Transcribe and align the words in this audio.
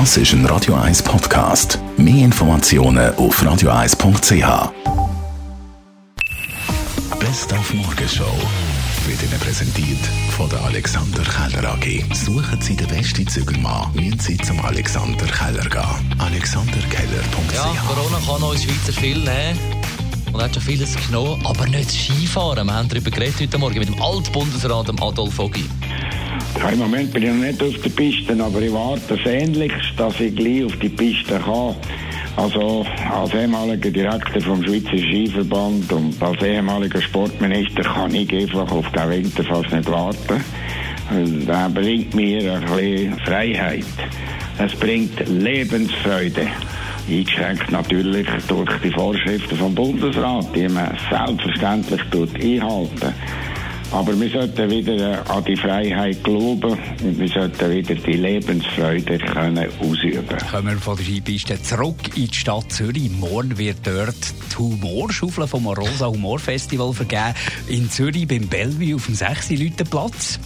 Das 0.00 0.16
ist 0.16 0.32
ein 0.32 0.44
Radio 0.46 0.74
1 0.74 1.04
Podcast. 1.04 1.78
Mehr 1.96 2.24
Informationen 2.24 3.14
auf 3.14 3.40
radio1.ch. 3.40 4.72
Best 7.20 7.52
auf 7.52 7.74
Morgenshow 7.74 8.24
wird 9.06 9.22
Ihnen 9.22 9.38
präsentiert 9.38 10.04
von 10.36 10.50
der 10.50 10.64
Alexander 10.64 11.22
Keller 11.22 11.74
AG. 11.74 12.12
Suchen 12.12 12.60
Sie 12.60 12.74
den 12.74 12.88
besten 12.88 13.28
Zügelmann, 13.28 13.94
müssen 13.94 14.18
Sie 14.18 14.36
zum 14.38 14.58
Alexander 14.64 15.26
Keller 15.26 15.62
gehen. 15.62 16.20
AlexanderKeller.ch 16.20 17.54
Ja, 17.54 17.72
Corona 17.86 18.18
kann 18.26 18.42
uns 18.42 18.64
Schweizer 18.64 19.00
viel 19.00 19.18
nehmen. 19.18 19.60
Und 20.32 20.42
hat 20.42 20.54
schon 20.54 20.62
vieles 20.64 20.96
genommen, 21.06 21.40
aber 21.46 21.68
nicht 21.68 21.92
Skifahren. 21.92 22.66
Wir 22.66 22.74
haben 22.74 22.88
darüber 22.88 23.12
geredet 23.12 23.40
heute 23.40 23.58
Morgen 23.58 23.78
mit 23.78 23.88
dem 23.88 24.02
Altbundesrat 24.02 24.88
dem 24.88 25.00
Adolf 25.00 25.38
Ogi. 25.38 25.70
Ja, 26.60 26.68
Im 26.70 26.78
Moment 26.78 27.12
bin 27.12 27.22
ich 27.22 27.28
noch 27.28 27.36
nicht 27.36 27.62
auf 27.62 27.82
der 27.82 27.90
Piste, 27.90 28.42
aber 28.42 28.60
ich 28.62 28.72
warte 28.72 29.18
sehnlichst, 29.22 29.92
dass 29.96 30.18
ich 30.20 30.34
gleich 30.34 30.64
auf 30.64 30.76
die 30.78 30.88
Piste 30.88 31.38
kann. 31.38 31.74
Also 32.36 32.84
als 33.12 33.32
ehemaliger 33.32 33.90
Direktor 33.90 34.42
vom 34.42 34.62
Schweizer 34.64 34.98
Skiverband 34.98 35.92
und 35.92 36.20
als 36.20 36.42
ehemaliger 36.42 37.00
Sportminister 37.00 37.82
kann 37.82 38.14
ich 38.14 38.32
einfach 38.32 38.70
auf 38.72 38.90
den 38.90 39.10
Winter 39.10 39.44
fast 39.44 39.72
nicht 39.72 39.90
warten. 39.90 40.44
Der 41.46 41.68
bringt 41.68 42.14
mir 42.14 42.54
ein 42.54 42.64
bisschen 42.64 43.18
Freiheit. 43.20 43.84
Es 44.58 44.74
bringt 44.74 45.28
Lebensfreude. 45.28 46.48
Eingeschränkt 47.08 47.70
natürlich 47.70 48.26
durch 48.48 48.70
die 48.82 48.90
Vorschriften 48.90 49.56
vom 49.56 49.74
Bundesrat, 49.74 50.46
die 50.56 50.68
man 50.68 50.96
selbstverständlich 51.10 52.00
einhalten. 52.12 53.14
Aber 53.94 54.18
wir 54.20 54.28
sollten 54.28 54.68
wieder 54.70 55.30
an 55.30 55.44
die 55.44 55.56
Freiheit 55.56 56.24
glauben 56.24 56.76
und 57.04 57.16
wir 57.16 57.28
sollten 57.28 57.70
wieder 57.70 57.94
die 57.94 58.14
Lebensfreude 58.14 59.18
können 59.18 59.70
ausüben. 59.80 60.36
Kommen 60.50 60.74
wir 60.74 60.78
von 60.78 60.96
der 60.96 61.04
Skipiste 61.04 61.62
zurück 61.62 62.16
in 62.16 62.26
die 62.26 62.34
Stadt 62.34 62.72
Zürich. 62.72 63.08
Morgen 63.08 63.56
wird 63.56 63.86
dort 63.86 64.16
die 64.50 64.56
Humorschaufel 64.58 65.46
vom 65.46 65.68
Rosa 65.68 66.08
Humorfestival 66.08 66.92
vergeben. 66.92 67.34
In 67.68 67.88
Zürich 67.88 68.26
beim 68.26 68.48
Bellevue 68.48 68.96
auf 68.96 69.06
dem 69.06 69.14
6 69.14 69.50
Platz. 69.88 70.40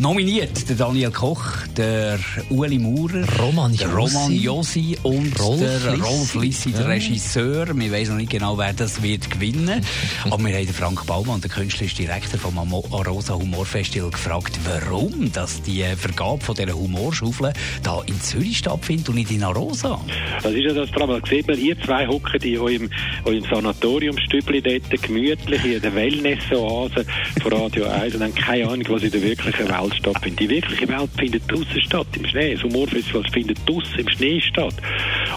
Nominiert 0.00 0.68
der 0.68 0.76
Daniel 0.76 1.10
Koch, 1.10 1.42
der 1.76 2.20
Ueli 2.50 2.78
Maurer, 2.78 3.24
Roman 3.40 3.74
Josi. 3.74 3.84
Roman 3.92 4.32
Josi 4.32 4.96
und 5.02 5.40
Rolf 5.40 5.58
der 5.58 5.90
Lissi. 5.96 6.02
Rolf 6.02 6.34
Lissi, 6.36 6.70
der 6.70 6.82
Ja. 6.82 6.86
Regisseur. 6.86 7.66
Wir 7.76 7.90
wissen 7.90 8.12
noch 8.12 8.18
nicht 8.20 8.30
genau, 8.30 8.56
wer 8.56 8.72
das 8.72 9.02
wird 9.02 9.28
gewinnen. 9.28 9.84
Aber 10.30 10.44
wir 10.44 10.54
haben 10.54 10.66
den 10.66 10.72
Frank 10.74 11.04
Baumann, 11.04 11.40
der 11.40 11.50
künstlerische 11.50 11.96
Direktor 11.96 12.38
vom 12.38 12.56
Amo- 12.58 12.86
Rosa 12.92 13.34
Humorfestival, 13.34 14.10
gefragt, 14.10 14.56
warum 14.64 15.32
dass 15.32 15.62
die 15.62 15.82
Vergabe 15.96 16.44
von 16.44 16.54
dieser 16.54 16.74
Humorschaufel 16.74 17.52
da 17.82 18.00
in 18.06 18.20
Zürich 18.20 18.58
stattfindet 18.58 19.08
und 19.08 19.16
nicht 19.16 19.32
in 19.32 19.42
Arosa. 19.42 20.00
Das 20.44 20.52
ist 20.52 20.62
ja 20.62 20.74
das 20.74 20.92
Problem. 20.92 21.20
Da 21.20 21.28
sieht 21.28 21.48
man, 21.48 21.58
ihr 21.58 21.76
zwei 21.82 22.06
hocken 22.06 22.40
in 22.42 22.58
eurem, 22.58 22.90
eurem 23.24 23.42
Sanatoriumstübli 23.50 24.62
dort, 24.62 25.02
gemütlich 25.02 25.64
in 25.64 25.82
der 25.82 25.92
Wellness-Oase 25.92 27.04
von 27.42 27.52
Radio 27.52 27.86
1 27.88 28.14
und 28.14 28.22
haben 28.22 28.34
keine 28.36 28.68
Ahnung, 28.68 28.86
was 28.90 29.02
in 29.02 29.10
der 29.10 29.22
wirklichen 29.22 29.68
Welt 29.68 29.87
stattfindet. 29.94 30.40
Die 30.40 30.48
wirkliche 30.48 30.88
Welt 30.88 31.10
findet 31.18 31.50
draußen 31.50 31.80
statt, 31.80 32.06
im 32.14 32.26
Schnee. 32.26 32.54
Das 32.54 32.62
Humorfestival 32.62 33.24
findet 33.32 33.68
draußen 33.68 33.98
im 33.98 34.08
Schnee 34.08 34.40
statt. 34.40 34.74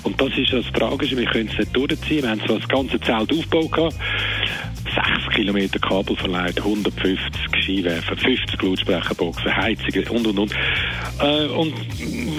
Und 0.03 0.19
das 0.19 0.37
ist 0.37 0.53
das 0.53 0.65
Tragische, 0.73 1.17
wir 1.17 1.25
können 1.25 1.49
es 1.51 1.57
nicht 1.57 1.75
durchziehen. 1.75 2.23
Wir 2.23 2.29
haben 2.29 2.41
zwar 2.45 2.59
das 2.59 2.67
ganze 2.67 2.99
Zelt 2.99 3.31
aufgebaut 3.31 3.71
gehabt, 3.71 3.95
6 4.95 5.35
Kilometer 5.35 5.79
Kabel 5.79 6.15
verleiht, 6.15 6.57
150 6.57 7.19
Skiwerfer, 7.63 8.17
50 8.17 8.61
Lautsprecherboxen, 8.61 9.55
Heizungen 9.55 10.07
und 10.09 10.27
und 10.27 10.39
und. 10.39 10.55
Äh, 11.19 11.47
und 11.47 11.73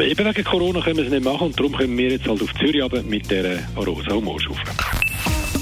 eben 0.01 0.27
wegen 0.27 0.45
Corona 0.45 0.81
können 0.81 0.97
wir 0.99 1.05
es 1.05 1.11
nicht 1.11 1.25
machen 1.25 1.47
und 1.47 1.59
darum 1.59 1.73
können 1.73 1.97
wir 1.97 2.11
jetzt 2.11 2.29
halt 2.29 2.43
auf 2.43 2.55
Zürich 2.55 2.83
runter 2.83 3.03
mit 3.03 3.31
der 3.31 3.59
Rosa 3.77 4.13
Humorschaufel. 4.13 4.65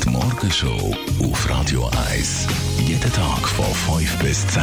Die 0.04 0.08
Morgenshow 0.08 0.96
auf 1.22 1.50
Radio 1.50 1.88
1. 2.10 2.48
Jeden 2.86 3.12
Tag 3.12 3.48
von 3.48 3.98
5 3.98 4.18
bis 4.18 4.46
10. 4.48 4.62